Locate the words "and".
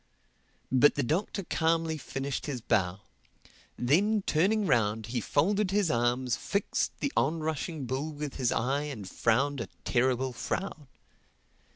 8.85-9.07